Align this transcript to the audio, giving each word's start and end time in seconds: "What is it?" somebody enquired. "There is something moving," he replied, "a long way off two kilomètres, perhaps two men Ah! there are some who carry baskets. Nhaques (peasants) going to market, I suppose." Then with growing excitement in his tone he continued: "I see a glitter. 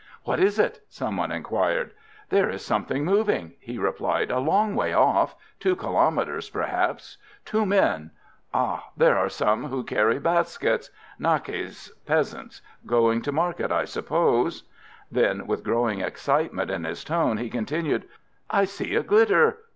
"What 0.23 0.39
is 0.39 0.57
it?" 0.57 0.81
somebody 0.89 1.35
enquired. 1.35 1.91
"There 2.29 2.49
is 2.49 2.65
something 2.65 3.05
moving," 3.05 3.53
he 3.59 3.77
replied, 3.77 4.31
"a 4.31 4.39
long 4.39 4.73
way 4.73 4.93
off 4.93 5.35
two 5.59 5.75
kilomètres, 5.75 6.49
perhaps 6.51 7.19
two 7.45 7.67
men 7.67 8.09
Ah! 8.51 8.89
there 8.97 9.15
are 9.15 9.29
some 9.29 9.65
who 9.65 9.83
carry 9.83 10.17
baskets. 10.17 10.89
Nhaques 11.19 11.91
(peasants) 12.07 12.63
going 12.87 13.21
to 13.21 13.31
market, 13.31 13.71
I 13.71 13.85
suppose." 13.85 14.63
Then 15.11 15.45
with 15.45 15.63
growing 15.63 16.01
excitement 16.01 16.71
in 16.71 16.83
his 16.83 17.03
tone 17.03 17.37
he 17.37 17.51
continued: 17.51 18.07
"I 18.49 18.63
see 18.65 18.95
a 18.95 19.03
glitter. 19.03 19.59